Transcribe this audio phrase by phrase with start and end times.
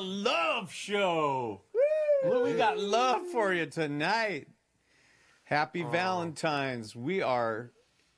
[0.00, 1.60] The love show.
[2.24, 4.48] Well, we got love for you tonight.
[5.44, 6.96] Happy Valentine's.
[6.96, 7.70] We are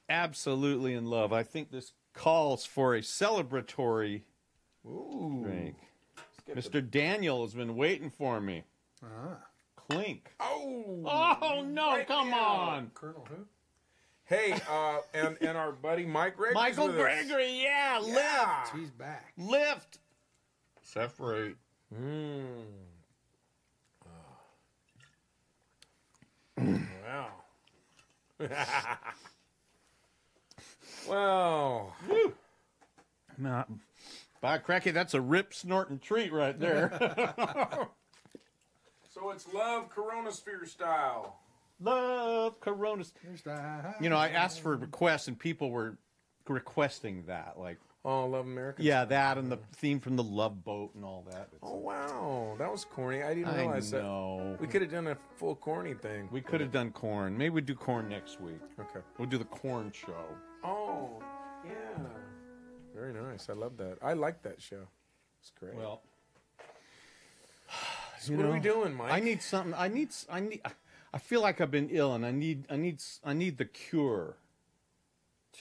[0.08, 1.32] absolutely in love.
[1.32, 4.22] I think this calls for a celebratory
[4.86, 5.40] Ooh.
[5.42, 5.74] drink.
[6.48, 6.88] Mr.
[6.88, 8.62] Daniel has been waiting for me.
[9.02, 9.38] Ah.
[9.74, 10.30] Clink.
[10.38, 11.02] Oh.
[11.04, 12.44] Oh, no, Right come now.
[12.44, 12.90] on.
[12.94, 13.44] Colonel who?
[14.22, 16.54] Hey, uh, and and our buddy Mike Gregory.
[16.54, 18.66] Michael Gregory, yeah, Yeah.
[18.72, 19.32] He's back.
[19.36, 19.98] lift.
[20.94, 21.56] Lift.
[21.92, 22.66] Separate.
[26.58, 26.86] Mm.
[27.04, 27.28] Wow.
[31.08, 31.92] wow.
[33.38, 33.64] Nah,
[34.40, 37.88] by cracky, that's a rip snorting treat right there.
[39.14, 41.36] So it's love CoROEnosphere style.
[41.82, 43.12] Love Coronas.
[43.22, 45.98] Here's the- You know, I asked for requests and people were
[46.48, 47.56] requesting that.
[47.58, 48.82] Like, Oh, love America.
[48.82, 51.48] yeah, that and the theme from the Love Boat and all that.
[51.62, 53.22] Oh wow, that was corny.
[53.22, 54.50] I didn't I realize know.
[54.52, 54.60] that.
[54.60, 56.28] We could have done a full corny thing.
[56.32, 57.38] We could have done corn.
[57.38, 58.60] Maybe we'd do corn next week.
[58.80, 58.98] Okay.
[59.18, 60.24] We'll do the corn show.
[60.64, 61.22] Oh,
[61.64, 61.72] yeah.
[62.92, 63.48] Very nice.
[63.48, 63.98] I love that.
[64.02, 64.88] I like that show.
[65.40, 65.76] It's great.
[65.76, 66.02] Well,
[68.18, 69.12] so what are we doing, Mike?
[69.12, 69.74] I need something.
[69.76, 70.08] I need.
[70.28, 70.60] I need.
[71.14, 72.66] I feel like I've been ill, and I need.
[72.68, 73.00] I need.
[73.24, 74.36] I need the cure.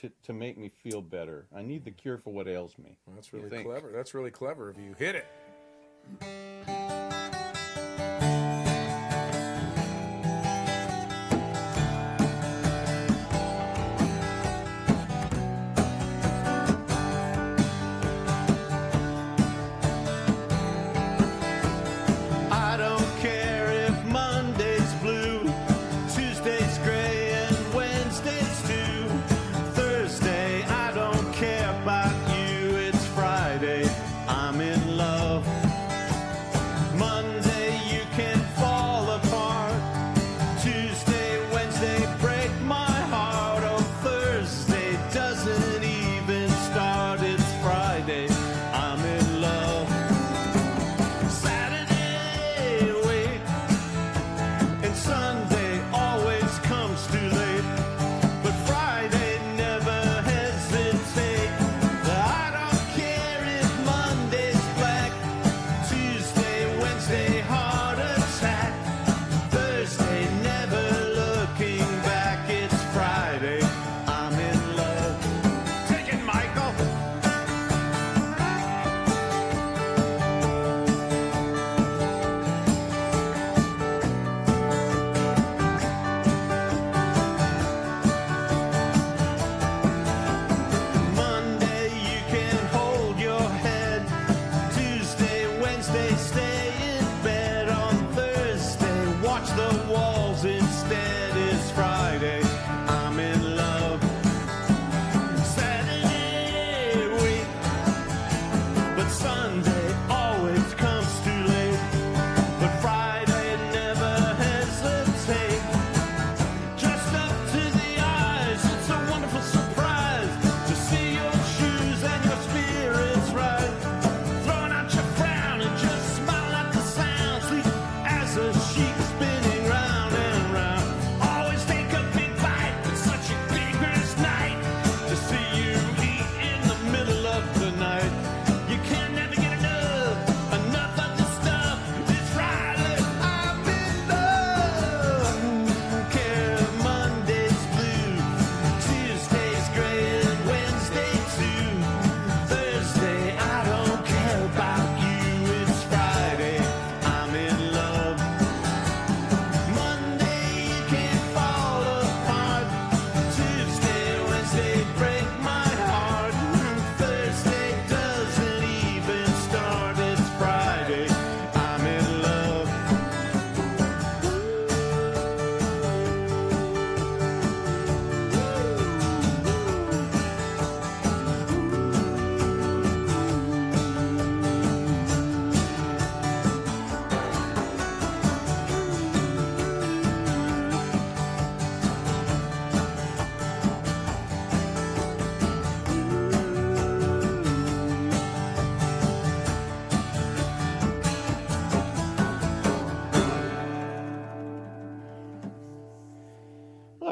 [0.00, 1.46] To to make me feel better.
[1.54, 2.96] I need the cure for what ails me.
[3.14, 3.90] That's really clever.
[3.92, 4.94] That's really clever of you.
[4.98, 6.81] Hit it.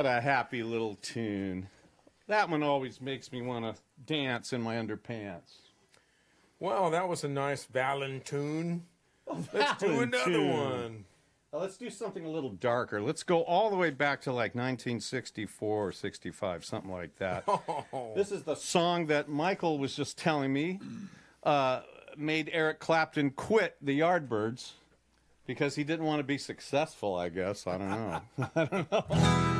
[0.00, 1.68] What a happy little tune.
[2.26, 5.58] That one always makes me want to dance in my underpants.
[6.58, 8.86] Well, that was a nice Valentine.
[9.52, 11.04] Let's do another one.
[11.52, 13.02] Now, let's do something a little darker.
[13.02, 17.44] Let's go all the way back to like 1964 or 65, something like that.
[18.16, 20.80] This is the song that Michael was just telling me
[21.42, 21.82] uh,
[22.16, 24.70] made Eric Clapton quit the Yardbirds
[25.46, 27.66] because he didn't want to be successful, I guess.
[27.66, 29.46] I don't know.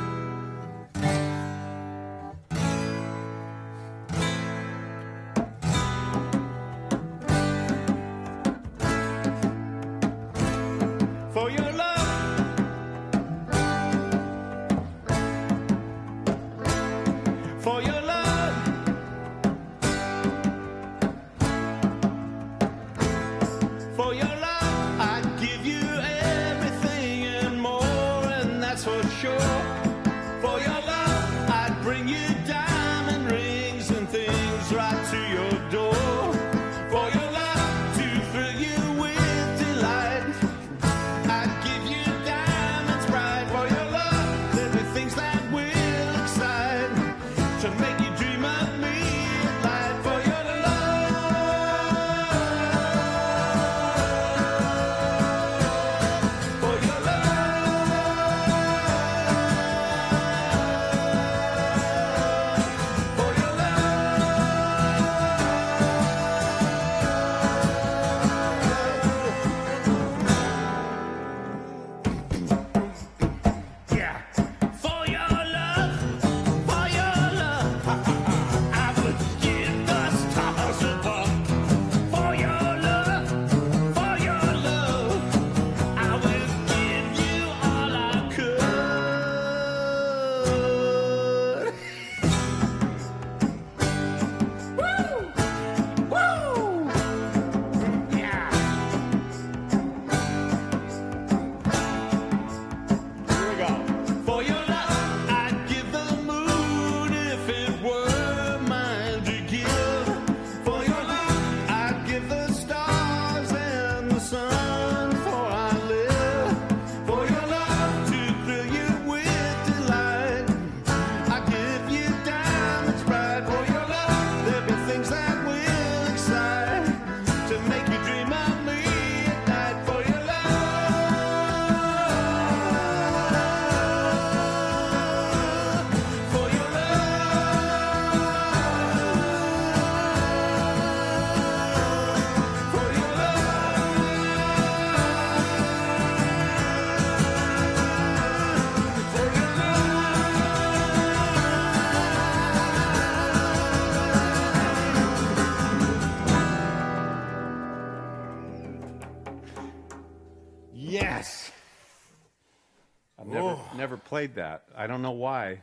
[164.11, 164.63] played that.
[164.75, 165.61] I don't know why.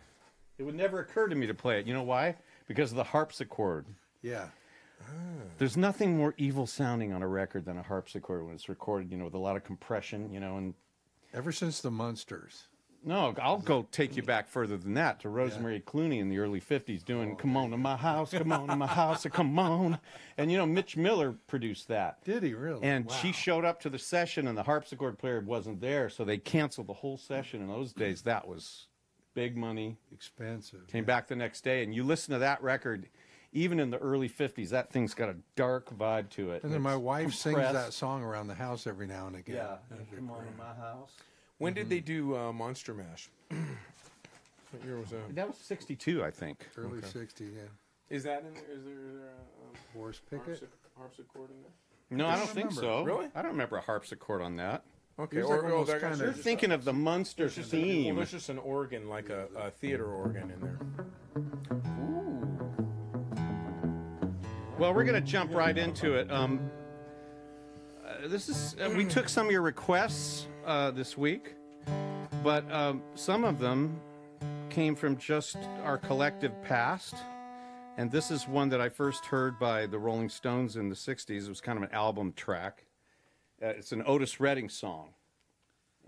[0.57, 1.87] It would never occur to me to play it.
[1.87, 2.35] You know why?
[2.67, 3.85] Because of the harpsichord.
[4.23, 4.47] Yeah.
[5.59, 9.19] There's nothing more evil sounding on a record than a harpsichord when it's recorded, you
[9.19, 10.73] know, with a lot of compression, you know, and
[11.35, 12.69] Ever since the Munsters.
[13.05, 16.61] No, I'll go take you back further than that to Rosemary Clooney in the early
[16.61, 19.99] 50s doing oh, Come On to My House, Come On to My House, Come On.
[20.37, 22.23] And, you know, Mitch Miller produced that.
[22.25, 22.83] Did he really?
[22.83, 23.15] And Wow.
[23.15, 26.89] she showed up to the session, and the harpsichord player wasn't there, so they canceled
[26.89, 27.63] the whole session.
[27.63, 28.89] In those days, that was
[29.35, 29.97] big money.
[30.13, 30.87] expensive.
[30.89, 33.09] Came back the next day, and you listen to that record,
[33.53, 36.65] even in the early '50s, that thing's got a dark vibe to it.
[36.65, 39.57] And then my wife sings that song around the house every now and again.
[39.57, 41.13] Yeah, come on to my house.
[41.59, 43.29] When did they do uh, Monster Mash?
[43.49, 45.35] what year was that?
[45.35, 46.67] That was '62, I think.
[46.77, 47.63] Early 60s, yeah.
[48.11, 48.63] Is that in there?
[48.73, 50.61] Is there, is there a Boris um, Pickett.
[50.63, 51.73] harpsic- harpsichord in there?
[52.11, 53.03] No, I I don't don't think so.
[53.03, 53.27] Really?
[53.35, 54.83] I don't remember a harpsichord on that.
[55.19, 57.43] Okay, He was like or, oh, almost that kinda- You're just thinking of the Munster
[57.43, 58.17] there's just, a, well, theme.
[58.17, 60.79] there's just an organ, like a, a theater organ in there.
[64.79, 66.31] Well, we're going to jump right into it.
[66.31, 66.71] Um,
[68.07, 71.55] uh, this is uh, we took some of your requests uh, this week,
[72.45, 73.99] but um, some of them
[74.69, 77.15] came from just our collective past.
[77.97, 81.47] And this is one that I first heard by the Rolling Stones in the '60s.
[81.47, 82.85] It was kind of an album track.
[83.61, 85.09] Uh, it's an Otis Redding song,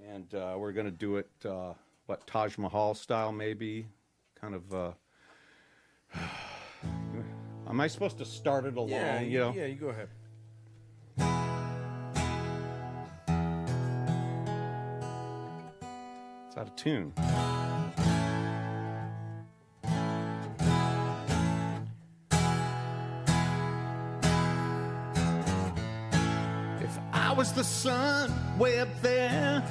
[0.09, 1.73] and uh, we're going to do it uh,
[2.07, 3.87] what Taj Mahal style, maybe,
[4.41, 4.75] kind of.
[4.75, 4.93] Uh,
[7.71, 8.91] Am I supposed to start it along?
[8.91, 9.55] Yeah, you know?
[9.57, 10.09] yeah, you go ahead.
[16.61, 17.13] Out of tune.
[26.83, 29.65] If I was the sun way up there,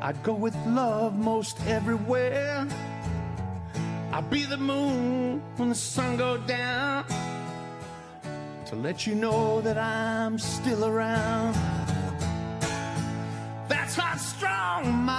[0.00, 2.68] I'd go with love most everywhere.
[4.12, 7.06] I'd be the moon when the sun go down
[8.66, 11.75] to let you know that I'm still around.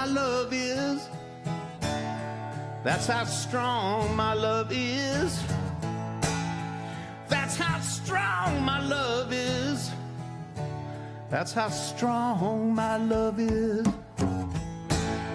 [0.08, 1.08] Love is.
[2.82, 5.42] That's how strong my love is.
[7.28, 9.90] That's how strong my love is.
[11.30, 13.86] That's how strong my love is.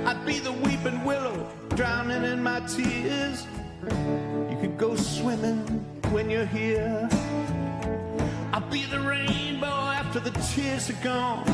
[0.06, 3.46] I'd be the weeping willow drowning in my tears.
[3.84, 5.60] You could go swimming
[6.12, 7.08] when you're here.
[8.52, 11.46] I'll be the rainbow after the tears are gone.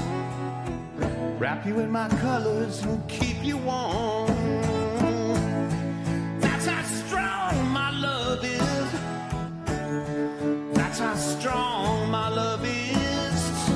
[1.40, 4.28] Wrap you in my colors and keep you warm.
[6.42, 8.92] That's how strong my love is.
[10.76, 13.72] That's how strong my love is.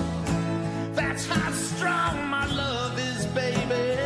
[0.94, 3.98] That's how strong my love is, baby.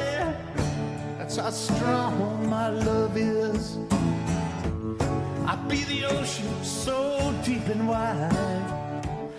[1.17, 3.79] That's how strong my love is.
[5.47, 8.31] I'd be the ocean so deep and wide.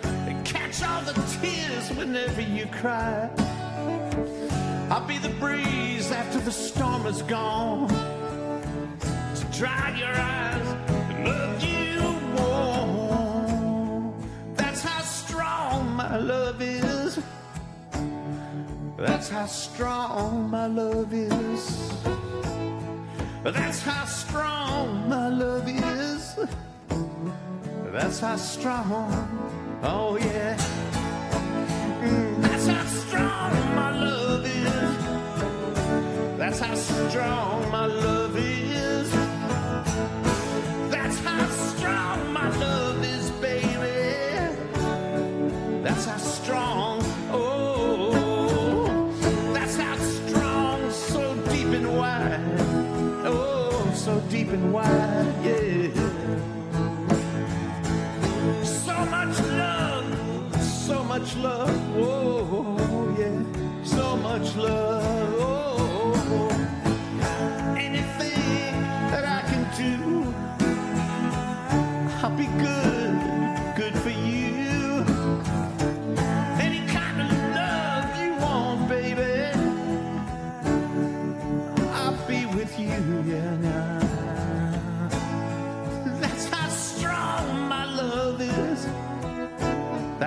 [0.03, 3.29] And catch all the tears whenever you cry.
[4.89, 7.87] I'll be the breeze after the storm is gone.
[7.89, 10.67] To dry your eyes
[11.09, 12.01] and love you
[12.37, 14.13] warm.
[14.55, 17.19] That's how strong my love is.
[18.97, 21.93] That's how strong my love is.
[23.43, 26.35] That's how strong my love is.
[27.91, 30.57] That's how strong, oh yeah.
[32.01, 32.98] Mm, That's how strong
[54.49, 55.89] deep and wide, yeah.
[58.63, 63.83] So much love, so much love, oh, yeah.
[63.83, 64.98] So much love,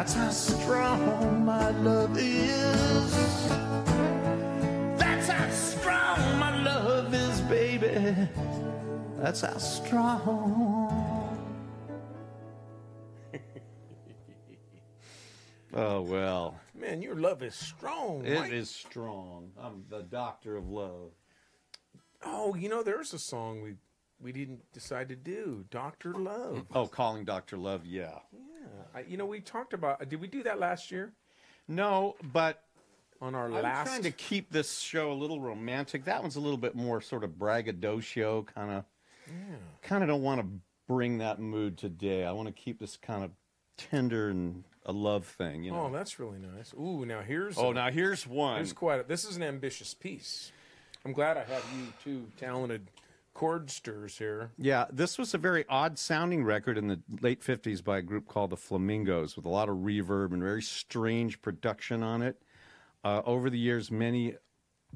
[0.02, 3.49] That's how strong my love is.
[4.99, 8.28] That's how strong my love is, baby.
[9.18, 11.38] That's how strong.
[15.73, 16.59] oh, well.
[16.75, 18.26] Man, your love is strong.
[18.26, 18.50] It Mike.
[18.50, 19.52] is strong.
[19.56, 21.12] I'm the doctor of love.
[22.25, 23.76] Oh, you know, there's a song we
[24.23, 26.66] we didn't decide to do, Doctor Love.
[26.75, 27.56] Oh, calling Dr.
[27.56, 28.21] Love, yeah.
[28.32, 28.51] Yeah,
[28.94, 30.08] I, you know, we talked about.
[30.08, 31.12] Did we do that last year
[31.68, 32.62] No, but
[33.20, 33.87] on our I'm last?
[33.87, 36.04] trying to keep this show a little romantic.
[36.04, 38.84] That one's a little bit more sort of braggadocio kind of.
[39.28, 39.56] Yeah.
[39.82, 40.46] Kind of don't want to
[40.88, 42.25] bring that mood today.
[42.25, 43.30] I want to keep this kind of
[43.76, 45.87] tender and a love thing, you oh, know.
[45.87, 46.75] Oh, that's really nice.
[46.75, 47.56] Ooh, now here's.
[47.56, 48.56] Oh, a- now here's one.
[48.56, 49.00] Here's quite.
[49.00, 50.52] A, this is an ambitious piece.
[51.04, 52.88] I'm glad I have you two talented
[53.34, 54.52] chordsters here.
[54.58, 58.28] Yeah, this was a very odd sounding record in the late 50s by a group
[58.28, 62.42] called the Flamingos with a lot of reverb and very strange production on it.
[63.04, 64.36] Uh, over the years, many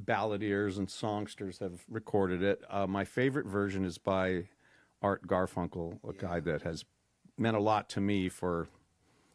[0.04, 2.62] balladeers and songsters have recorded it.
[2.68, 4.44] Uh, my favorite version is by
[5.02, 6.84] Art Garfunkel, a guy that has
[7.38, 8.68] meant a lot to me for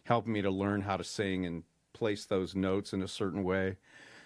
[0.06, 3.78] helping me to learn how to sing and place those notes in a certain way.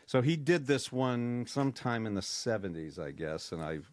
[0.06, 3.92] So he did this one sometime in the 70s, I guess, and I've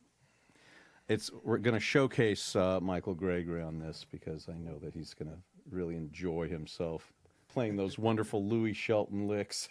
[1.08, 5.14] it's we're going to showcase uh, Michael Gregory on this because I know that he's
[5.14, 5.38] going to
[5.70, 7.12] really enjoy himself
[7.52, 9.68] playing those wonderful Louie Shelton licks.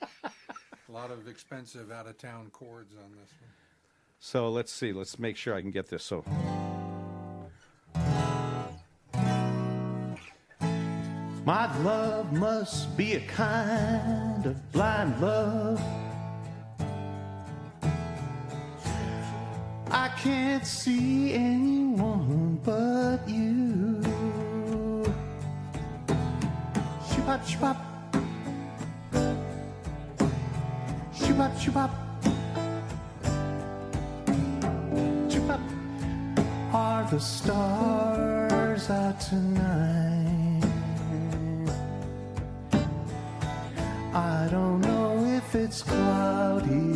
[0.24, 3.50] A lot of expensive out of town chords on this one.
[4.20, 4.92] So let's see.
[4.92, 6.04] Let's make sure I can get this.
[6.04, 6.24] So.
[11.44, 15.80] My love must be a kind of blind love.
[20.26, 24.02] Can't see anyone but you.
[27.08, 27.78] Shubop, shubop.
[31.14, 31.92] Shubop, shubop.
[35.30, 35.62] Shubop.
[36.72, 40.64] Are the stars out tonight?
[44.12, 46.95] I don't know if it's cloudy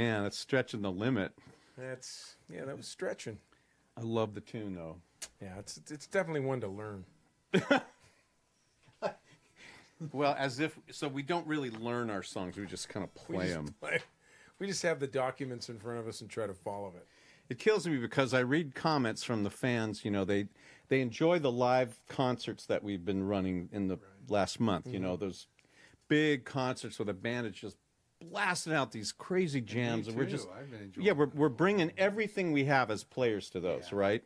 [0.00, 1.32] Man, that's stretching the limit.
[1.76, 3.38] That's yeah, that was stretching.
[3.98, 4.96] I love the tune though.
[5.42, 7.04] Yeah, it's it's definitely one to learn.
[10.12, 13.36] Well, as if so we don't really learn our songs; we just kind of We
[13.36, 13.74] play just them.
[13.80, 14.00] play-
[14.58, 17.06] we just have the documents in front of us and try to follow it.
[17.50, 20.04] It kills me because I read comments from the fans.
[20.04, 20.46] You know, they
[20.88, 24.86] they enjoy the live concerts that we've been running in the last month.
[24.86, 25.02] You mm-hmm.
[25.02, 25.48] know, those
[26.08, 27.76] big concerts where the band is just
[28.20, 31.92] blasting out these crazy jams, and we're just I've been enjoying yeah, we're we're bringing
[31.96, 34.22] everything we have as players to those, right?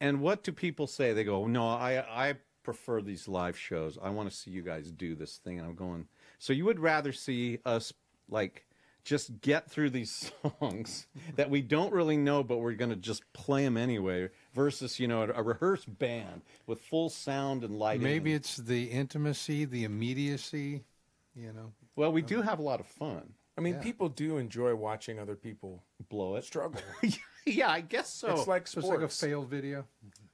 [0.00, 1.12] And what do people say?
[1.12, 3.98] They go, "No, I I prefer these live shows.
[4.02, 6.06] I want to see you guys do this thing." And I'm going,
[6.38, 7.92] "So you would rather see us
[8.28, 8.66] like
[9.04, 13.30] just get through these songs that we don't really know, but we're going to just
[13.32, 18.02] play them anyway, versus you know a rehearsed band with full sound and lighting.
[18.02, 20.84] Maybe it's the intimacy, the immediacy,
[21.34, 21.72] you know.
[21.96, 23.34] well, we do have a lot of fun.
[23.58, 23.82] I mean, Yeah.
[23.82, 26.44] people do enjoy watching other people Blow it.
[26.44, 26.80] struggle.
[27.46, 28.32] yeah, I guess so.
[28.32, 29.20] it's like So it's like a sports.
[29.20, 29.84] failed video.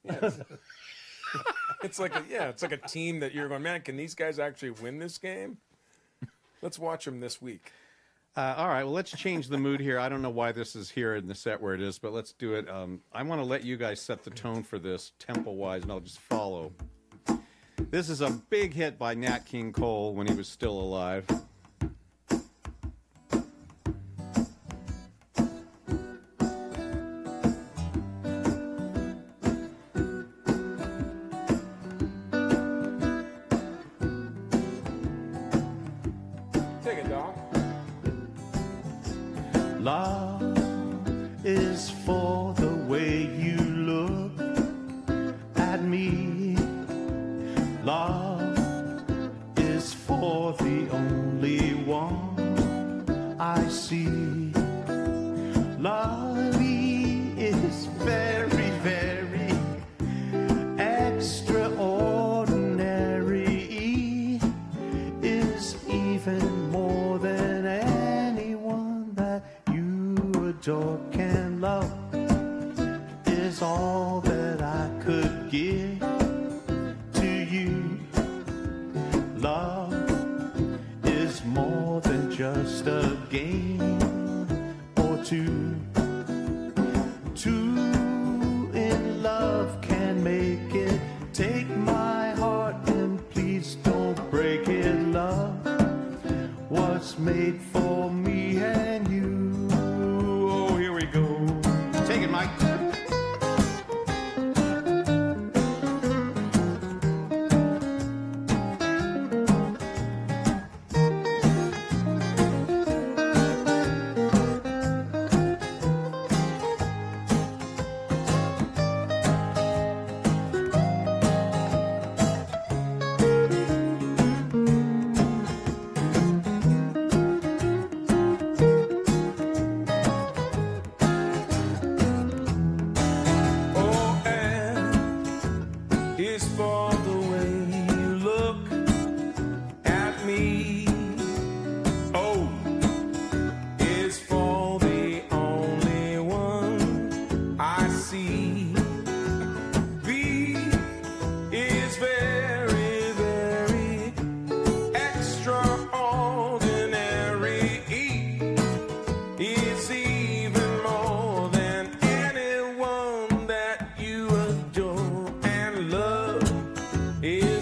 [1.83, 3.83] It's like a yeah, it's like a team that you're going, man.
[3.83, 5.59] Can these guys actually win this game?
[6.63, 7.73] Let's watch them this week.
[8.37, 9.99] Uh, all right, well, let's change the mood here.
[9.99, 12.33] I don't know why this is here in the set where it is, but let's
[12.33, 12.69] do it.
[12.69, 15.93] Um, I want to let you guys set the tone for this tempo wise, and
[15.93, 16.73] I'll just follow.
[17.89, 21.25] This is a big hit by Nat King Cole when he was still alive.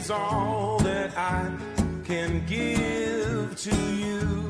[0.05, 1.51] Is all that I
[2.05, 4.44] can give to you.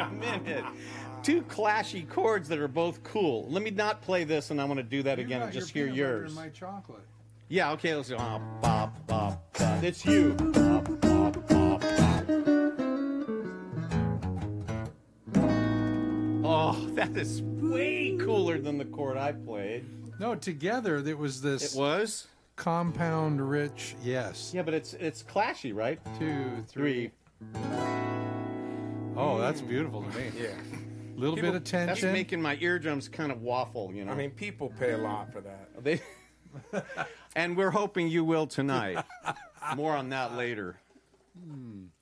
[0.00, 0.64] A minute.
[1.22, 3.46] Two clashy chords that are both cool.
[3.50, 5.74] Let me not play this, and I want to do that You again and just
[5.74, 6.34] your hear yours.
[6.34, 7.02] my chocolate.
[7.48, 8.16] Yeah, okay, let's go.
[8.18, 9.82] Ah, bop, bop, bop.
[9.84, 10.32] It's you.
[10.34, 11.82] Bop, bop, bop, bop.
[16.42, 19.84] Oh, that is way cooler than the chord I played.
[20.18, 22.26] No, together it was this It was?
[22.56, 23.94] compound rich.
[24.02, 24.52] Yes.
[24.54, 25.98] Yeah, but it's it's clashy, right?
[26.18, 27.10] Two, three.
[27.52, 27.60] Three.
[29.20, 30.30] Oh, that's beautiful to me.
[30.34, 30.48] Yeah.
[31.14, 31.86] Little People- bit of tension.
[31.88, 32.12] That's tension.
[32.14, 34.12] making my eardrums kind of waffle, you know.
[34.12, 35.68] I mean, people pay a lot for that.
[35.82, 36.00] They,
[37.36, 39.04] and we're hoping you will tonight.
[39.76, 40.80] More on that later.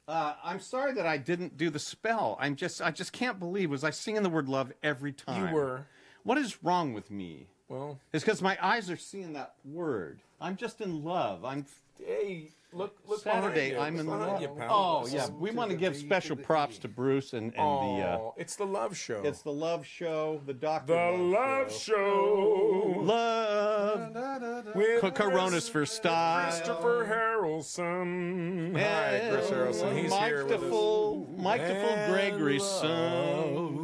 [0.07, 2.39] Uh, I'm sorry that I didn't do the spell.
[2.41, 3.71] I'm just, I just can't believe.
[3.71, 5.49] Was I singing the word love every time?
[5.49, 5.87] You were.
[6.23, 7.49] What is wrong with me?
[7.69, 10.21] Well, It's because my eyes are seeing that word.
[10.41, 11.45] I'm just in love.
[11.45, 11.67] I'm
[12.07, 13.71] hey, look, look Saturday.
[13.73, 14.01] behind you.
[14.01, 14.43] I'm in Look behind love.
[14.43, 16.81] you, oh This yeah, is- we want to give B to special the props E.
[16.83, 17.61] to Bruce and, and the.
[18.05, 19.21] Uh, Oh, it's the love show.
[19.25, 20.41] it's the love show.
[20.47, 20.95] The doctor.
[20.95, 22.95] the love show.
[23.03, 24.15] Love.
[24.15, 24.71] Da, da, da.
[24.75, 26.51] With Co- Coronas for style.
[26.53, 28.79] Christopher Harrelson.
[28.79, 30.01] Hi, Chris Harrelson.
[30.01, 30.61] He's Mike here with us.
[30.63, 33.78] DeFool, Mike DeFool Gregory's son.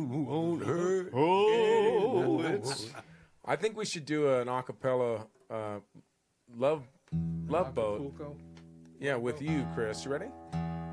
[3.45, 5.79] I think we should do an acapella uh,
[6.57, 6.85] love
[7.49, 8.15] love boat.
[9.01, 10.05] Yeah, with you, Chris.
[10.05, 10.27] You ready?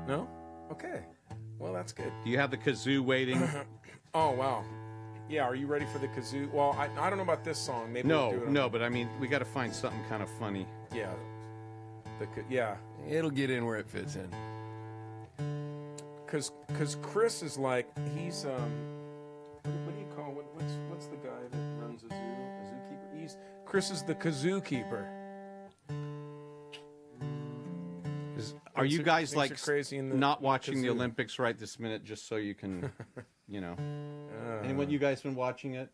[0.06, 0.28] No?
[0.70, 1.00] Okay.
[1.58, 2.12] Well, that's good.
[2.24, 3.42] Do you have the kazoo waiting?
[4.14, 4.62] Oh wow.
[5.30, 6.52] Yeah, are you ready for the kazoo?
[6.52, 7.90] Well, I, I don't know about this song.
[7.90, 10.04] Maybe No, we'll do it on- no, but I mean, we got to find something
[10.06, 10.66] kind of funny.
[10.94, 11.14] Yeah.
[12.18, 12.76] The ka- yeah,
[13.08, 14.28] It'll get in where it fits in.
[16.26, 18.70] because because Chris is like he's um.
[19.62, 21.16] What, what do you call what, what's what's the
[23.72, 25.08] Chris is the kazoo keeper.
[28.36, 30.90] Is, are you guys thinks like crazy in the- not the watching the kazoo.
[30.90, 32.92] Olympics right this minute, just so you can,
[33.48, 33.74] you know?
[33.78, 35.88] Uh, Anyone, you guys been watching it?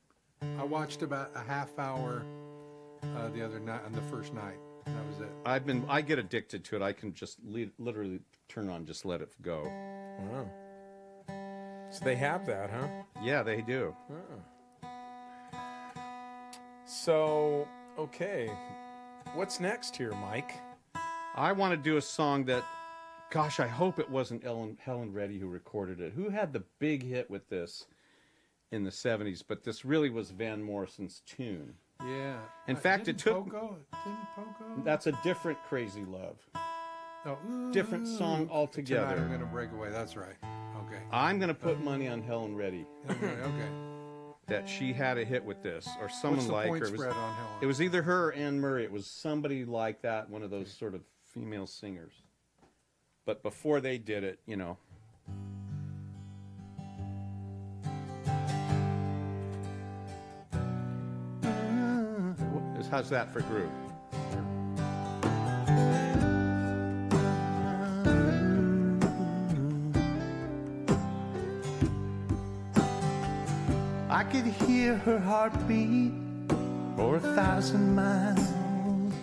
[0.58, 2.24] I watched about a half hour
[3.16, 4.58] uh, the other night on the first night.
[4.84, 5.28] That was it.
[5.46, 6.82] I've been I get addicted to it.
[6.82, 9.62] I can just li- literally turn on, just let it go.
[10.32, 10.50] Wow.
[11.92, 12.88] So they have that, huh?
[13.22, 13.94] Yeah, they do.
[16.88, 18.50] So, okay.
[19.34, 20.54] What's next here, Mike?
[21.34, 22.64] I want to do a song that,
[23.30, 26.14] gosh, I hope it wasn't Ellen, Helen Reddy who recorded it.
[26.14, 27.84] Who had the big hit with this
[28.72, 29.42] in the 70s?
[29.46, 31.74] But this really was Van Morrison's tune.
[32.02, 32.38] Yeah.
[32.68, 34.82] In Uh, fact, it took- Poco, didn't Poco?
[34.82, 36.38] That's a different Crazy Love.
[37.26, 37.36] Oh,
[37.72, 39.14] different song altogether.
[39.14, 39.90] Tonight I'm gonna break away.
[39.90, 40.36] That's right.
[40.86, 41.02] Okay.
[41.12, 43.87] I'm going to put money on Helen Reddy okay.
[44.48, 46.86] That she had a hit with this or someone What's the like point her.
[46.86, 47.52] It was, spread on Helen?
[47.60, 48.84] it was either her or Anne Murray.
[48.84, 52.12] It was somebody like that, one of those sort of female singers.
[53.26, 54.78] But before they did it, you know.
[62.90, 63.87] How's that for groove?
[74.30, 76.12] Could hear her heartbeat
[76.96, 79.14] for a thousand miles.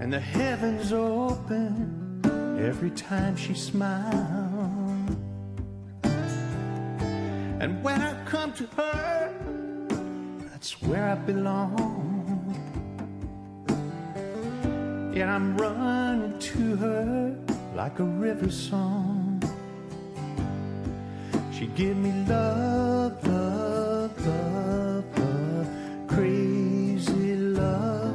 [0.00, 2.22] And the heavens open
[2.58, 5.16] every time she smiles.
[7.60, 9.30] And when I come to her,
[10.50, 12.54] that's where I belong.
[15.14, 17.36] Yet I'm running to her
[17.74, 19.17] like a river song.
[21.58, 25.66] She give me love, love, love, love,
[26.06, 28.14] crazy love.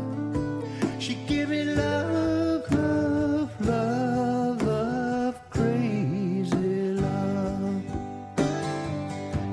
[0.97, 7.83] She give me love, love, love, love, crazy love.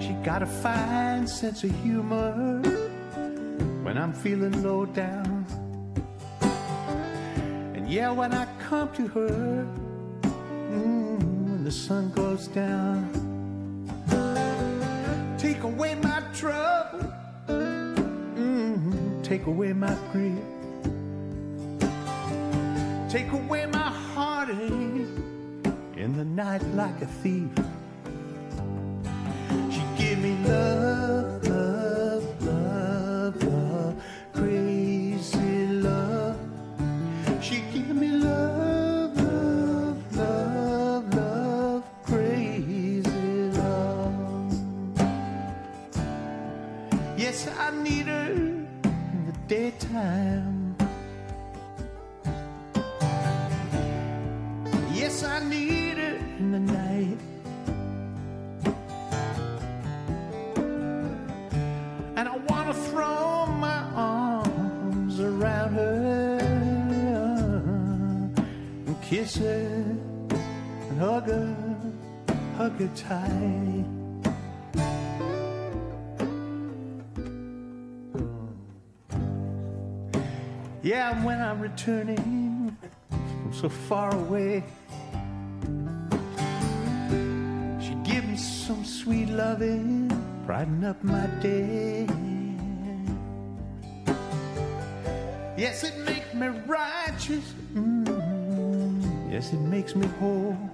[0.00, 2.60] She got a fine sense of humor
[3.82, 5.44] when I'm feeling low down.
[7.74, 9.66] And yeah, when I come to her,
[10.22, 13.19] mm, when the sun goes down
[15.60, 17.12] take away my trouble,
[17.46, 20.38] mm, take away my grief,
[23.10, 25.06] take away my heartache.
[25.98, 27.50] In the night like a thief.
[29.70, 30.89] She give me love,
[72.80, 73.84] her tight.
[80.82, 82.76] Yeah, when I'm returning
[83.10, 84.64] from so far away,
[87.82, 90.08] she give me some sweet loving,
[90.46, 92.06] brighten up my day.
[95.58, 97.52] Yes, it makes me righteous.
[97.74, 100.69] Mm, yes, it makes me whole.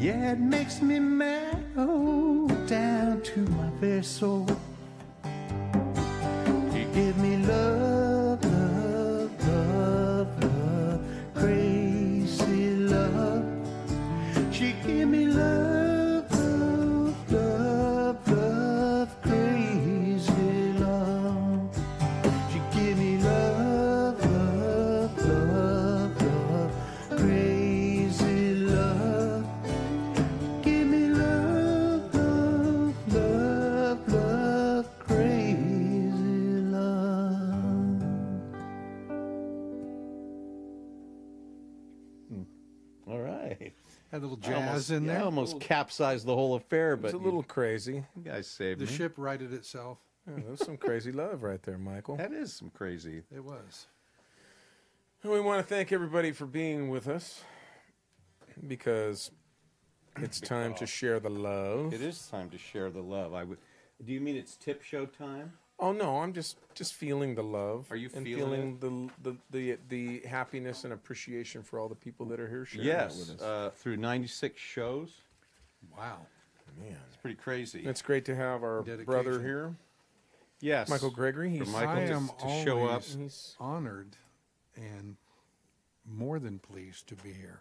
[0.00, 4.46] Yeah, it makes me mad, oh, down to my very soul.
[44.88, 45.20] Little I jazz almost, in yeah, there.
[45.22, 48.04] I almost capsized the whole affair, but It's a you- little crazy.
[48.16, 48.92] you guys saved The me.
[48.92, 49.98] ship righted itself.
[50.26, 52.16] Yeah, that was some crazy love right there, Michael.
[52.16, 53.22] That is some crazy.
[53.34, 53.86] It was.
[55.22, 57.42] And we want to thank everybody for being with us
[58.66, 59.30] because
[60.16, 61.92] it's time to share the love.
[61.92, 63.34] It is time to share the love.
[63.34, 63.58] I would.
[64.04, 65.52] Do you mean it's tip show time?
[65.82, 67.86] Oh no, I'm just just feeling the love.
[67.90, 69.78] Are you and feeling feeling the, the the
[70.20, 73.40] the happiness and appreciation for all the people that are here sharing that Yes, with
[73.40, 73.42] us?
[73.42, 75.20] uh, through 96 shows.
[75.96, 76.18] Wow.
[76.78, 77.80] Man, It's pretty crazy.
[77.84, 79.04] it's great to have our Dedication.
[79.06, 79.74] brother here.
[80.60, 80.88] Yes.
[80.88, 81.58] Michael Gregory.
[81.58, 83.02] For He's Michael I to- am to show up.
[83.02, 84.16] He's- honored
[84.76, 85.16] and
[86.06, 87.60] more than pleased to be here.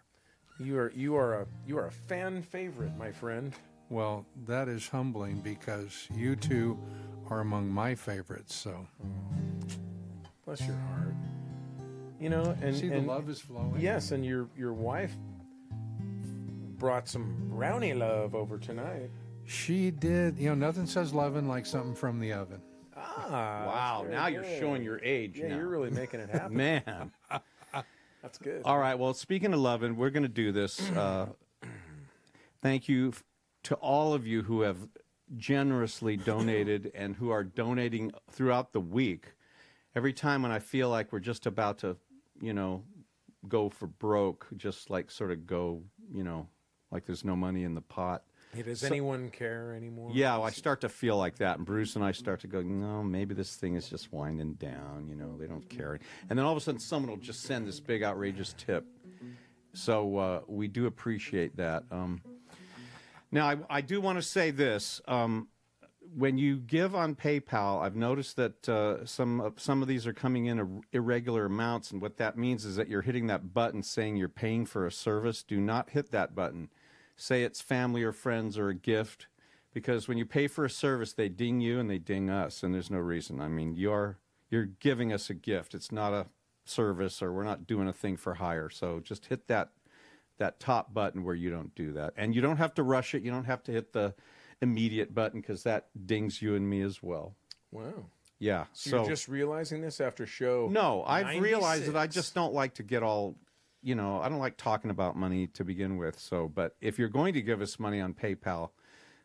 [0.60, 3.54] you are you are a you are a fan favorite, my friend.
[3.90, 6.78] Well, that is humbling because you two
[7.30, 8.56] are among my favorites.
[8.56, 8.88] So
[10.46, 11.14] Bless your heart.
[12.20, 13.76] You know, and see, the love is flowing.
[13.80, 15.14] Yes, and your your wife
[16.78, 19.10] brought some brownie love over tonight.
[19.46, 20.38] she did.
[20.38, 22.62] You know, nothing says loving like something from the oven.
[22.96, 25.56] Ah, Wow, very now you're showing your age Yeah, now.
[25.58, 26.58] you're really making it happen.
[26.58, 27.12] Man.
[28.22, 28.64] That's good.
[28.66, 28.96] All right.
[29.00, 30.82] Well, speaking of loving, we're going to do this.
[30.92, 31.28] Uh,
[32.62, 33.14] thank you
[33.64, 34.76] to all of you who have
[35.38, 39.34] generously donated and who are donating throughout the week.
[39.96, 41.98] Every time when I feel like we're just about to,
[42.42, 42.84] you know,
[43.48, 45.82] go for broke, just like sort of go,
[46.14, 46.48] you know,
[46.92, 48.24] like there's no money in the pot.
[48.54, 50.10] Hey, does anyone care anymore?
[50.12, 52.64] Yeah, well, I start to feel like that, and Bruce and I start to go,
[52.64, 55.06] no, maybe this thing is just winding down.
[55.08, 56.00] You know, they don't care.
[56.30, 58.86] And then all of a sudden, someone will just send this big outrageous tip.
[59.74, 61.84] So uh, we do appreciate that.
[61.92, 62.22] Um,
[63.32, 65.48] now, I, I do want to say this: um,
[66.16, 70.14] when you give on PayPal, I've noticed that uh, some of- some of these are
[70.14, 73.84] coming in ir- irregular amounts, and what that means is that you're hitting that button
[73.84, 75.44] saying you're paying for a service.
[75.44, 76.70] Do not hit that button.
[77.16, 79.28] Say it's family or friends or a gift,
[79.74, 82.74] because when you pay for a service, they ding you and they ding us, and
[82.74, 83.40] there's no reason.
[83.42, 84.18] I mean, you're
[84.50, 85.76] you're giving us a gift.
[85.76, 86.28] It's not a
[86.66, 88.70] service, or we're not doing a thing for hire.
[88.70, 89.70] So just hit that
[90.40, 92.14] that top button where you don't do that.
[92.18, 93.24] And you don't have to rush it.
[93.24, 94.16] You don't have to hit the
[94.62, 97.36] immediate button because that dings you and me as well.
[97.72, 98.08] Wow.
[98.40, 98.66] Yeah.
[98.74, 100.68] So, So, you're just realizing this after show.
[100.72, 103.36] no, I've realized that I just don't like to get all,
[103.82, 106.20] you know, I don't like talking about money to begin with.
[106.20, 108.70] So, but if you're going to give us money on PayPal,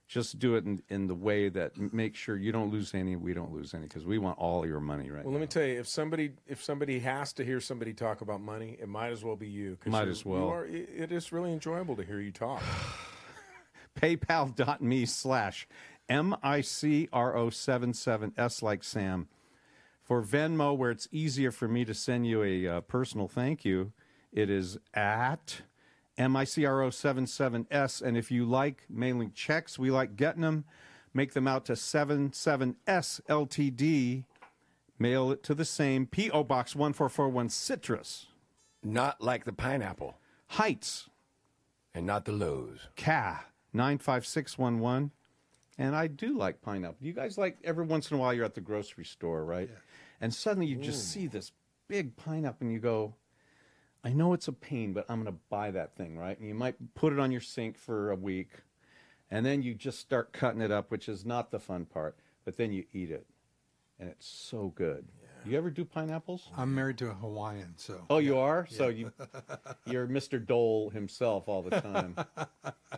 [0.06, 3.16] just do it in, in the way that m- make sure you don't lose any,
[3.16, 5.38] we don't lose any, because we want all your money right Well, now.
[5.38, 8.76] let me tell you, if somebody if somebody has to hear somebody talk about money,
[8.80, 9.76] it might as well be you.
[9.76, 10.40] 'cause Might you're- as well.
[10.40, 12.62] You are, it it is really enjoyable to hear you talk.
[14.00, 15.66] paypal.me slash
[16.08, 19.28] M-I-C-R-O-77-S like Sam.
[20.02, 23.92] For Venmo, where it's easier for me to send you a uh, personal thank you,
[24.32, 25.62] it is at
[26.18, 28.00] M-I-C-R-O-77-S.
[28.00, 30.64] And if you like mailing checks, we like getting them.
[31.12, 34.24] Make them out to 77S LTD.
[34.98, 36.44] Mail it to the same P.O.
[36.44, 38.26] Box 1441 Citrus
[38.82, 41.08] Not like the pineapple Heights,
[41.94, 42.88] and not the lows.
[42.96, 45.10] Ca 95611.
[45.76, 46.98] And I do like pineapple.
[47.00, 49.68] You guys like every once in a while you're at the grocery store, right?
[50.20, 51.50] And suddenly you just see this
[51.88, 53.14] big pineapple and you go,
[54.04, 56.38] I know it's a pain, but I'm going to buy that thing, right?
[56.38, 58.50] And you might put it on your sink for a week
[59.30, 62.56] and then you just start cutting it up, which is not the fun part, but
[62.56, 63.26] then you eat it.
[63.98, 65.06] And it's so good.
[65.46, 66.48] You ever do pineapples?
[66.56, 68.66] I'm married to a Hawaiian, so Oh, you are?
[68.70, 69.12] So you
[69.86, 70.44] you're Mr.
[70.44, 72.16] Dole himself all the time.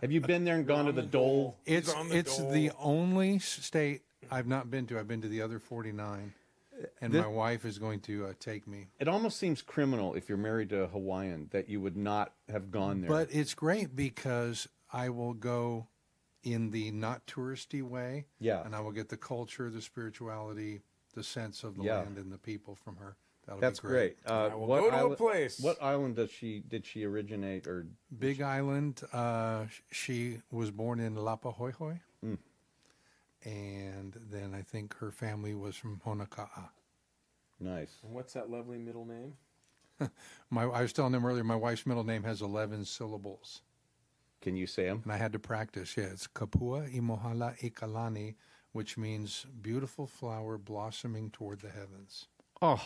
[0.00, 1.56] Have you been there and gone to the Dole?
[1.64, 2.50] it's the it's dole.
[2.52, 4.98] the only state I've not been to.
[4.98, 6.32] I've been to the other 49,
[7.00, 8.88] and This- my wife is going to uh, take me.
[8.98, 12.70] It almost seems criminal if you're married to a Hawaiian that you would not have
[12.70, 13.08] gone there.
[13.10, 15.88] But it's great because I will go
[16.42, 18.26] in the not touristy way.
[18.38, 18.64] Yeah.
[18.64, 20.82] And I will get the culture, the spirituality,
[21.14, 21.98] the sense of the Yeah.
[21.98, 23.16] land and the people from her.
[23.46, 24.22] That'll that's be great.
[24.24, 24.30] great.
[24.32, 25.60] Uh, I will what go to a island, place.
[25.60, 27.86] What island does she did she originate or
[28.18, 29.02] Big Island.
[29.12, 32.00] Uh, she was born in Laupahoehoe.
[32.24, 32.38] Mm.
[33.46, 36.70] And then I think her family was from Honoka'a.
[37.60, 37.98] nice?
[38.02, 39.34] And what's that lovely middle name?
[40.50, 43.62] My, I was telling them earlier, my wife's middle name has 11 syllables.
[44.42, 45.00] Can you say them?
[45.04, 45.96] And I had to practice.
[45.96, 48.34] Yeah, it's Kapua Imohala Ikalani,
[48.72, 52.26] which means beautiful flower blossoming toward the heavens.
[52.60, 52.82] Oh,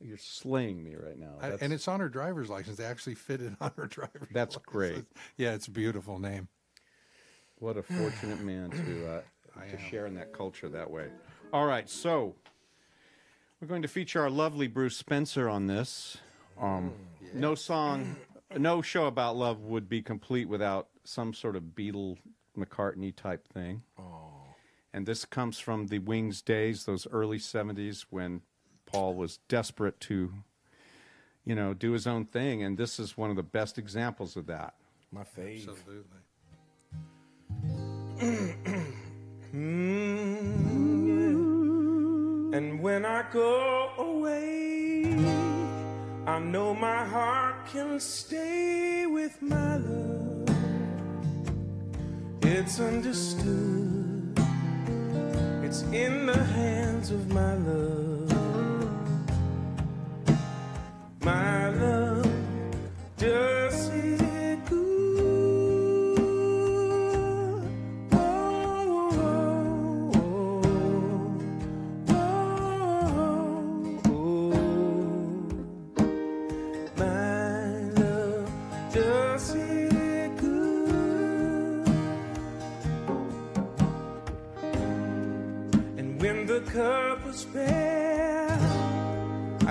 [0.00, 1.34] you're slaying me right now.
[1.40, 2.78] I- and it's on her driver's license.
[2.78, 4.66] They actually fit it on her driver's That's license.
[4.66, 5.04] great.
[5.36, 6.48] Yeah, it's a beautiful name.
[7.58, 9.20] what a fortunate man to uh,
[9.56, 9.90] I to am.
[9.90, 11.06] share in that culture that way.
[11.52, 12.34] All right, so
[13.60, 16.16] we're going to feature our lovely Bruce Spencer on this.
[16.60, 16.92] Um,
[17.34, 18.16] No song,
[18.56, 22.18] no show about love would be complete without some sort of Beatle
[22.56, 23.82] McCartney type thing.
[23.98, 24.30] Oh.
[24.92, 28.42] And this comes from the Wings days, those early 70s when
[28.84, 30.32] Paul was desperate to,
[31.46, 32.62] you know, do his own thing.
[32.62, 34.74] And this is one of the best examples of that.
[35.10, 35.66] My fave.
[35.68, 36.18] Absolutely.
[39.54, 41.02] Mm.
[42.54, 45.14] And when I go away,
[46.26, 50.48] I know my heart can stay with my love.
[52.42, 54.38] It's understood,
[55.62, 58.32] It's in the hands of my love.
[61.20, 62.11] My love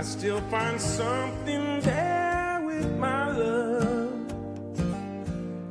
[0.02, 4.34] I still find something there with my love.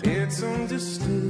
[0.04, 1.29] It's understood,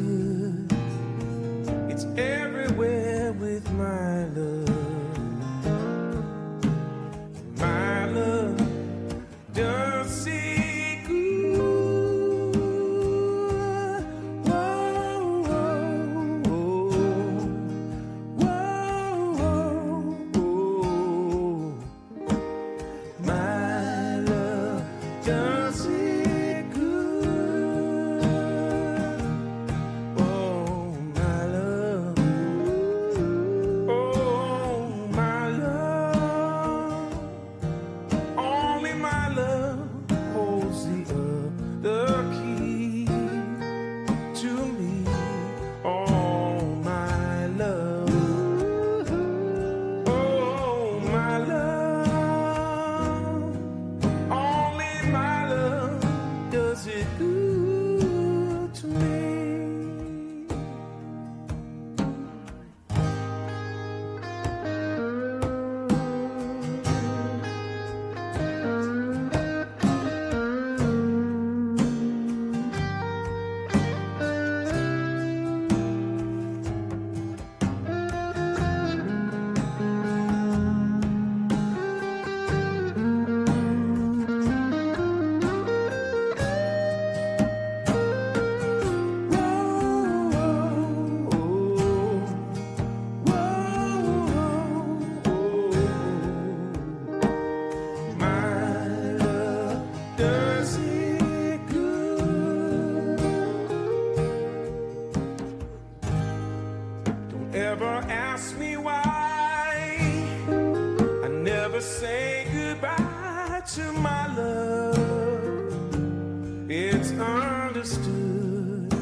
[117.00, 118.92] It's understood.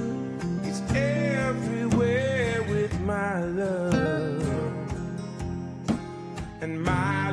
[0.63, 4.47] It's everywhere with my love.
[6.61, 7.28] And my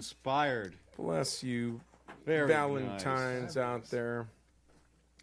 [0.00, 0.74] inspired.
[0.96, 1.78] Bless you,
[2.24, 4.26] Very Valentines out there.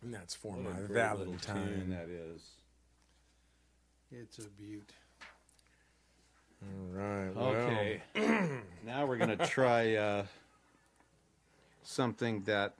[0.03, 0.71] And that's for nice.
[0.71, 1.89] my a great little tune Valentine.
[1.89, 2.41] that is.
[4.11, 4.91] It's a beaut.
[6.61, 7.35] All right.
[7.35, 8.01] well, Okay.
[8.85, 10.25] now we're going to try uh,
[11.81, 12.75] something that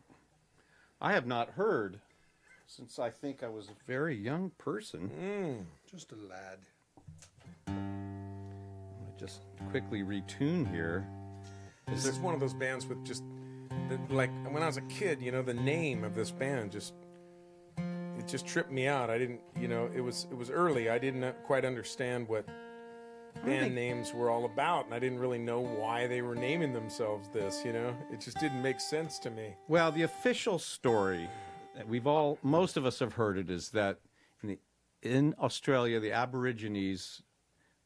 [1.01, 1.99] I have not heard
[2.67, 5.09] since I think I was a very young person.
[5.19, 5.65] Mm.
[5.91, 6.59] Just a lad.
[7.67, 9.41] I just
[9.71, 11.07] quickly retune here.
[11.87, 13.23] This is one of those bands with just,
[13.89, 16.93] the, like, when I was a kid, you know, the name of this band just,
[17.77, 19.09] it just tripped me out.
[19.09, 20.89] I didn't, you know, it was it was early.
[20.89, 22.45] I didn't quite understand what
[23.45, 27.29] band names were all about, and I didn't really know why they were naming themselves
[27.29, 27.63] this.
[27.63, 29.55] You know, it just didn't make sense to me.
[29.67, 31.29] Well, the official story
[31.75, 33.99] that we've all, most of us have heard it, is that
[34.41, 34.59] in, the,
[35.01, 37.21] in Australia, the Aborigines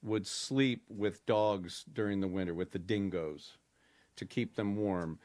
[0.01, 3.57] would sleep with dogs during the winter, with the dingoes,
[4.21, 5.19] to keep them warm.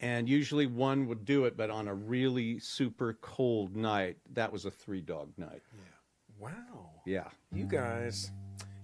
[0.00, 4.64] And usually one would do it, but on a really super cold night, that was
[4.64, 5.62] a three dog night.
[5.76, 5.82] Yeah.
[6.40, 7.28] Wow, Yeah.
[7.52, 8.30] you guys,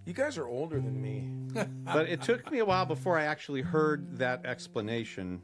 [0.04, 1.30] you guys are older than me.
[1.84, 5.40] But it took me a while before I actually heard that explanation.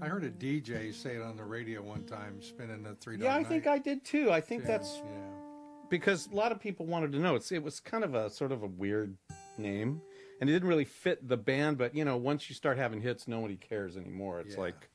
[0.00, 3.16] I heard a DJ say it on the radio one time, spinning a three.
[3.16, 4.30] dog Yeah, I think I did too.
[4.30, 5.10] I think Yeah, that's yeah.
[5.90, 7.34] because a lot of people wanted to know.
[7.34, 9.16] It's it was kind of a sort of a weird
[9.56, 10.00] name,
[10.40, 11.78] and it didn't really fit the band.
[11.78, 14.40] But you know, once you start having hits, nobody cares anymore.
[14.40, 14.60] It's Yeah.
[14.62, 14.88] like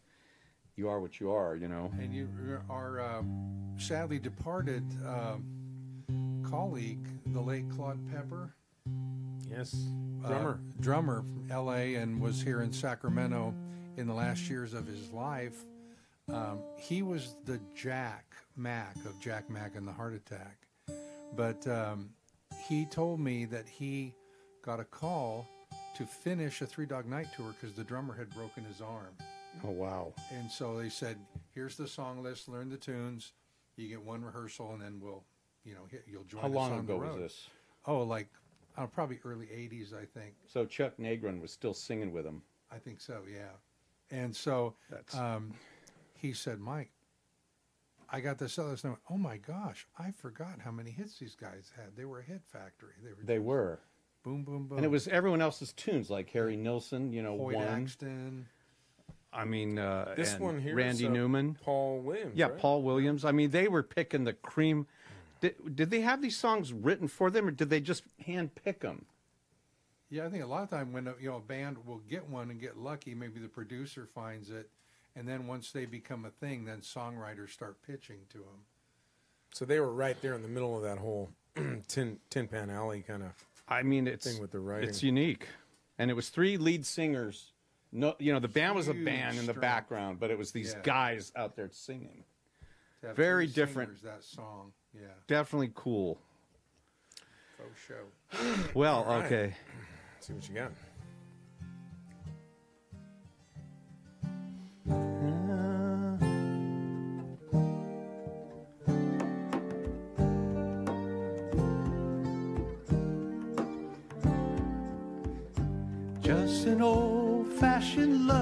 [0.75, 1.55] you are what you are.
[1.55, 1.91] You know.
[1.99, 2.27] And you
[2.69, 8.53] our um, sadly departed um, colleague, the late Claude Pepper,
[9.49, 9.75] Yes,
[10.23, 10.59] uh, drummer.
[10.79, 11.95] drummer from L.A.
[11.95, 13.53] and was here in Sacramento
[13.97, 15.55] in the last years of his life.
[16.29, 18.25] Um, he was the Jack
[18.55, 20.57] Mack of Jack Mack and the Heart Attack,
[21.35, 22.09] but um,
[22.67, 24.13] he told me that he
[24.63, 25.47] got a call
[25.95, 29.15] to finish a Three Dog Night tour because the drummer had broken his arm.
[29.63, 30.13] Oh wow.
[30.31, 31.17] And so they said,
[31.53, 32.49] "Here's the song list.
[32.49, 33.33] Learn the tunes.
[33.75, 35.23] You get one rehearsal, and then we'll,
[35.63, 37.47] you know, hit, you'll join How long on ago was this?
[37.85, 38.29] Oh, like
[38.77, 40.33] uh, probably early '80s, I think.
[40.47, 42.41] So Chuck Negron was still singing with him.
[42.71, 43.21] I think so.
[43.31, 43.51] Yeah.
[44.09, 44.75] And so
[45.13, 45.53] um,
[46.15, 46.91] he said, "Mike,
[48.09, 48.97] I got this other song.
[49.09, 51.95] Oh my gosh, I forgot how many hits these guys had.
[51.95, 52.93] They were a hit factory.
[53.03, 53.23] They were.
[53.23, 53.79] they were,
[54.23, 54.77] Boom, boom, boom.
[54.77, 57.11] and it was everyone else's tunes like Harry Nilsson.
[57.11, 57.67] You know, Hoyt one.
[57.67, 58.45] Axton.
[59.33, 61.57] I mean, uh, This and one here, is, Randy uh, Newman.
[61.61, 62.33] Paul Williams.
[62.35, 62.57] Yeah, right?
[62.57, 63.25] Paul Williams.
[63.25, 64.85] I mean, they were picking the cream.
[65.41, 68.79] Did, did they have these songs written for them, or did they just hand pick
[68.81, 69.05] them?
[70.09, 72.51] Yeah, I think a lot of time when you know a band will get one
[72.51, 74.69] and get lucky, maybe the producer finds it,
[75.15, 78.65] and then once they become a thing, then songwriters start pitching to them.
[79.53, 81.31] So they were right there in the middle of that whole
[81.87, 83.31] tin Tin Pan Alley kind of.
[83.67, 84.89] I mean, it's Thing with the writing.
[84.89, 85.47] it's unique,
[85.97, 87.51] and it was three lead singers.
[87.91, 89.61] No, you know, the band was a Huge band in the strength.
[89.61, 90.81] background, but it was these Yeah.
[90.83, 92.23] guys out there singing.
[93.01, 93.89] To have Very three different.
[93.99, 96.19] singers, That song, yeah, Definitely cool.
[97.57, 98.69] faux show.
[98.73, 99.25] Well, All right.
[99.25, 99.55] okay.
[100.19, 100.71] See what you got.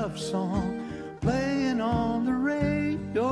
[0.02, 0.90] Love song
[1.22, 3.30] playing on the radio.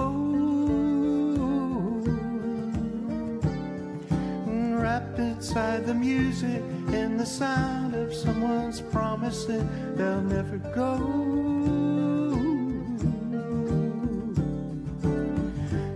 [4.79, 6.61] Wrapped inside the music
[6.93, 9.65] and the sound of someone's promise that
[9.97, 10.93] they'll never go.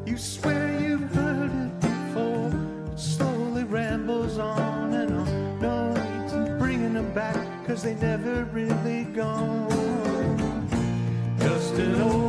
[0.08, 2.52] You swear you've heard it before.
[2.92, 5.60] It slowly rambles on and on.
[5.62, 9.83] No need to bringing them back, cause they never really gone.
[11.76, 12.23] Just an old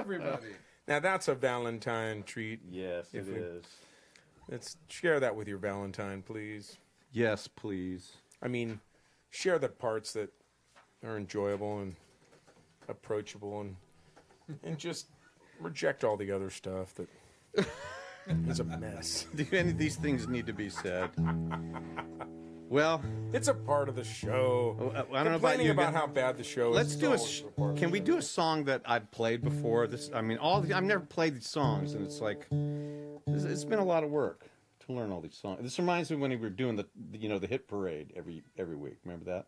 [0.00, 0.46] everybody.
[0.88, 2.60] Now that's a Valentine treat.
[2.68, 3.64] Yes, If it we- is.
[4.48, 6.78] Let's share that with your Valentine, please.
[7.12, 8.14] Yes, please.
[8.42, 8.80] I mean,
[9.28, 10.32] share the parts that
[11.04, 11.94] are enjoyable and
[12.88, 13.76] approachable, and
[14.64, 15.06] and just
[15.60, 17.08] reject all the other stuff that
[18.48, 19.26] is a mess.
[19.36, 21.10] Do any of these things need to be said?
[22.70, 23.02] Well,
[23.32, 24.76] It's a part of the show.
[24.80, 26.76] Oh, I don't know about Complaining you about how bad the show is.
[26.76, 27.50] let's do a.
[27.60, 29.88] part Can we do a song that I've played before?
[29.88, 32.46] This, I mean, all the, I've never played these songs, and it's like
[33.26, 34.48] it's, it's been a lot of work
[34.86, 35.58] to learn all these songs.
[35.62, 38.76] This reminds me when we were doing the, you know, the hit parade every every
[38.76, 38.98] week.
[39.04, 39.46] Remember that?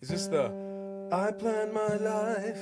[0.00, 0.46] Is this the
[1.12, 2.60] I plan my life,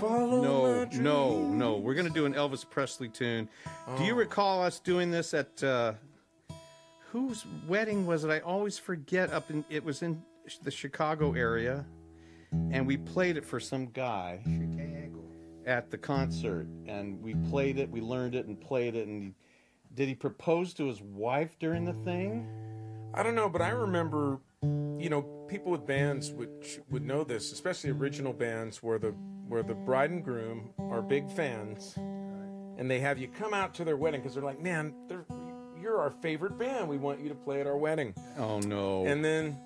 [0.00, 1.76] follow No, no, no.
[1.76, 3.50] We're gonna do an Elvis Presley tune.
[3.98, 4.06] Do Oh.
[4.06, 5.92] you recall us doing this at uh,
[7.14, 8.30] whose wedding was it?
[8.30, 9.32] I always forget.
[9.32, 10.20] Up in it was in
[10.64, 11.86] the Chicago area,
[12.72, 14.40] and we played it for some guy
[15.64, 17.88] at the concert, and we played it.
[17.88, 19.06] We learned it and played it.
[19.06, 19.32] And he,
[19.94, 22.48] did he propose to his wife during the thing?
[23.14, 26.50] I don't know, but I remember, you know, people with bands would
[26.90, 29.14] would know this, especially original bands where the
[29.46, 33.84] where the bride and groom are big fans, and they have you come out to
[33.84, 35.26] their wedding because they're like, man, they're,
[35.84, 36.88] you're our favorite band.
[36.88, 39.04] We want you to play at our wedding, Oh no!
[39.06, 39.56] and then.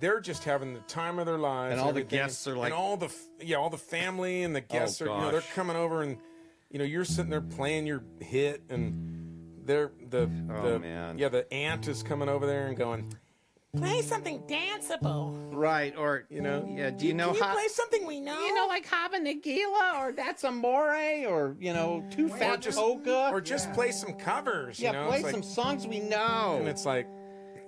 [0.00, 2.74] They're just having the time of their lives, And all the guests are like- and
[2.74, 5.42] all the yeah, all the family and the oh, guests Oh, are, you know, they're
[5.54, 6.16] coming over, and
[6.70, 11.18] you know, you're sitting there playing your hit, and they're the Oh, the man.
[11.18, 13.14] yeah, the aunt is coming over there and going,
[13.76, 15.34] play something danceable.
[15.50, 15.94] right?
[15.96, 16.68] Or You know?
[16.68, 16.90] yeah.
[16.90, 17.52] Do you know Can you how?
[17.54, 18.38] play something we know?
[18.38, 20.94] you know, like Hava Nagila or That's Amore
[21.26, 22.10] or, you know, mm.
[22.14, 23.30] Too or Fat just Polka.
[23.32, 24.78] or just play some covers.
[24.78, 25.06] yeah, know?
[25.06, 26.56] play It's like- some songs we know.
[26.58, 27.06] And it's like,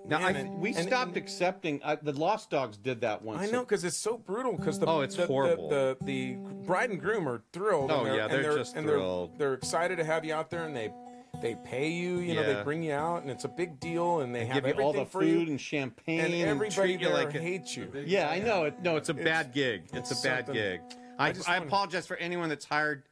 [0.07, 1.81] now, I, and- we and- stopped accepting.
[1.83, 3.41] I, the Lost Dogs did that once.
[3.41, 4.53] I know because it's so brutal.
[4.59, 5.71] Because the Oh, it's the, horrible.
[5.71, 7.91] The, the the bride and groom are thrilled.
[7.91, 9.31] Oh, and they're, yeah, they're they're just and thrilled.
[9.39, 10.93] They're, they're excited to have you out there, and they
[11.41, 12.19] they pay you.
[12.19, 14.65] You know, they bring you out, and it's a big deal, and they, have Give
[14.65, 17.91] you everything all the food and champagne and everybody treat you there like hates you.
[18.07, 18.65] Yeah, I know.
[18.65, 19.85] It, no, it's a bad gig.
[19.93, 20.81] It's, it's a bad something- gig.
[21.17, 23.05] I, I I, apologize for anyone that's hired.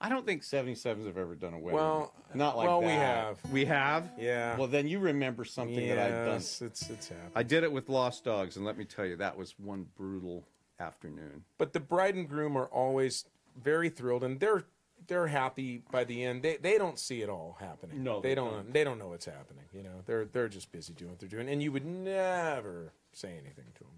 [0.00, 1.76] I don't think 77s have ever done a wedding.
[1.76, 2.86] Well, not like well, that.
[2.86, 3.38] we have.
[3.50, 4.10] We have?
[4.18, 4.56] Yeah.
[4.56, 6.36] Well, then you remember something that I've done.
[6.36, 7.32] It's it's happening.
[7.34, 10.44] I did it with Lost Dogs, and let me tell you, that was one brutal
[10.80, 11.44] afternoon.
[11.56, 13.24] but the bride and groom are always
[13.62, 14.64] very thrilled and they're
[15.06, 16.42] they're happy by the end.
[16.42, 18.02] They they don't see it all happening.
[18.02, 18.72] No, they, they don't, don't.
[18.72, 20.02] they don't know what's happening you know?
[20.06, 23.84] They're they're just busy doing what they're doing and you would never say anything to
[23.84, 23.92] them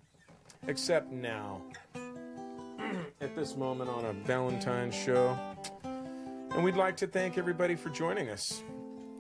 [0.69, 1.63] except now.
[3.21, 5.39] At this moment on a valentine's show.
[5.85, 8.63] And we'd like to thank everybody for joining us.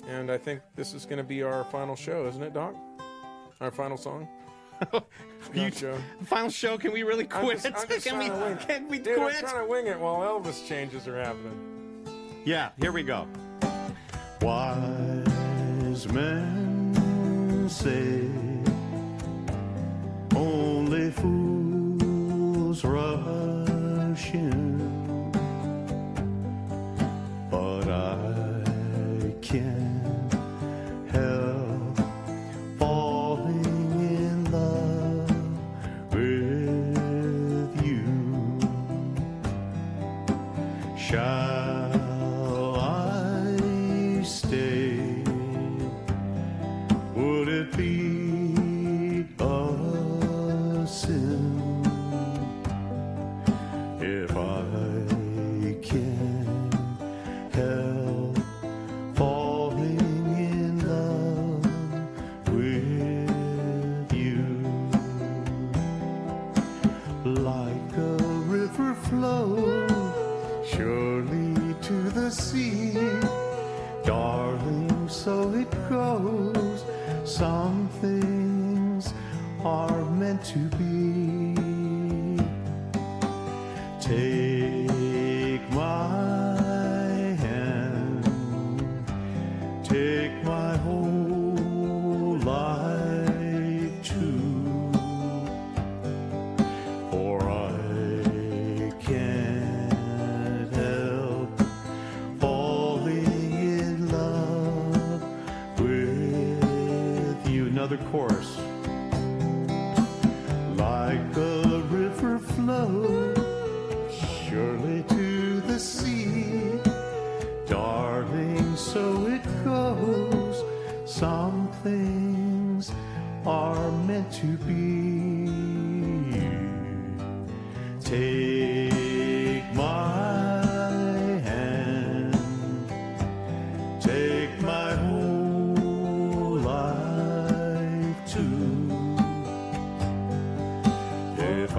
[0.09, 2.75] And i think this is going to be our final show isn't it doc?
[3.61, 4.29] Our final song?
[5.55, 5.97] You- Show.
[6.25, 7.63] Final show, can we really I'm quit?
[7.63, 9.39] just- I'm just can we, to wing- can we Dude, I'm quit?
[9.41, 11.70] trying to wing it while Elvis changes are happening.
[12.45, 13.27] Yeah, here we go.
[14.41, 18.23] Wise men say
[20.35, 23.40] only fools rush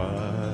[0.10, 0.51] fire.